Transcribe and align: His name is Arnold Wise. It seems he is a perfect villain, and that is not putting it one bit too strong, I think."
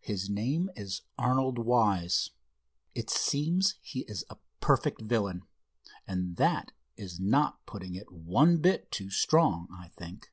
His 0.00 0.30
name 0.30 0.70
is 0.76 1.02
Arnold 1.18 1.58
Wise. 1.58 2.30
It 2.94 3.10
seems 3.10 3.80
he 3.82 4.02
is 4.02 4.22
a 4.30 4.36
perfect 4.60 5.02
villain, 5.02 5.42
and 6.06 6.36
that 6.36 6.70
is 6.96 7.18
not 7.18 7.66
putting 7.66 7.96
it 7.96 8.12
one 8.12 8.58
bit 8.58 8.92
too 8.92 9.10
strong, 9.10 9.66
I 9.72 9.88
think." 9.88 10.30